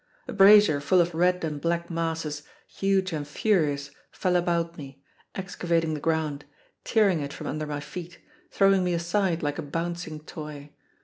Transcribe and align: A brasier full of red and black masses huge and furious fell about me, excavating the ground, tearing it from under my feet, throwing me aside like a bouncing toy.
A 0.27 0.33
brasier 0.33 0.81
full 0.81 0.99
of 0.99 1.13
red 1.13 1.43
and 1.43 1.61
black 1.61 1.91
masses 1.91 2.41
huge 2.67 3.13
and 3.13 3.27
furious 3.27 3.91
fell 4.11 4.35
about 4.35 4.75
me, 4.75 5.03
excavating 5.35 5.93
the 5.93 5.99
ground, 5.99 6.43
tearing 6.83 7.19
it 7.19 7.31
from 7.31 7.45
under 7.45 7.67
my 7.67 7.81
feet, 7.81 8.17
throwing 8.49 8.83
me 8.83 8.93
aside 8.95 9.43
like 9.43 9.59
a 9.59 9.61
bouncing 9.61 10.19
toy. 10.19 10.71